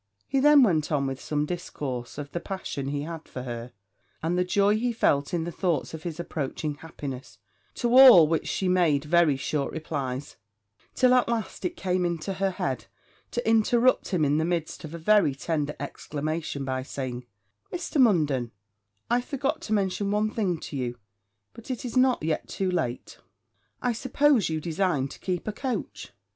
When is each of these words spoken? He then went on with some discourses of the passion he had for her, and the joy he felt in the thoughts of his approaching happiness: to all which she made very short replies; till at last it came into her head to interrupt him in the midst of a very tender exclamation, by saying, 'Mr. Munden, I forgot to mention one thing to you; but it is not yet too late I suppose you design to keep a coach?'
He 0.27 0.39
then 0.39 0.63
went 0.63 0.91
on 0.91 1.05
with 1.05 1.21
some 1.21 1.45
discourses 1.45 2.17
of 2.17 2.31
the 2.31 2.39
passion 2.39 2.87
he 2.87 3.03
had 3.03 3.27
for 3.27 3.43
her, 3.43 3.71
and 4.23 4.35
the 4.35 4.43
joy 4.43 4.75
he 4.75 4.91
felt 4.91 5.31
in 5.31 5.43
the 5.43 5.51
thoughts 5.51 5.93
of 5.93 6.01
his 6.01 6.19
approaching 6.19 6.73
happiness: 6.77 7.37
to 7.75 7.95
all 7.95 8.27
which 8.27 8.47
she 8.47 8.67
made 8.67 9.03
very 9.05 9.37
short 9.37 9.71
replies; 9.71 10.37
till 10.95 11.13
at 11.13 11.29
last 11.29 11.65
it 11.65 11.77
came 11.77 12.03
into 12.03 12.33
her 12.33 12.49
head 12.49 12.85
to 13.29 13.47
interrupt 13.47 14.07
him 14.07 14.25
in 14.25 14.39
the 14.39 14.43
midst 14.43 14.83
of 14.83 14.95
a 14.95 14.97
very 14.97 15.35
tender 15.35 15.75
exclamation, 15.79 16.65
by 16.65 16.81
saying, 16.81 17.27
'Mr. 17.71 18.01
Munden, 18.01 18.51
I 19.07 19.21
forgot 19.21 19.61
to 19.61 19.73
mention 19.73 20.09
one 20.09 20.31
thing 20.31 20.57
to 20.61 20.75
you; 20.75 20.97
but 21.53 21.69
it 21.69 21.85
is 21.85 21.95
not 21.95 22.23
yet 22.23 22.47
too 22.47 22.71
late 22.71 23.19
I 23.83 23.93
suppose 23.93 24.49
you 24.49 24.59
design 24.59 25.09
to 25.09 25.19
keep 25.19 25.47
a 25.47 25.53
coach?' 25.53 26.11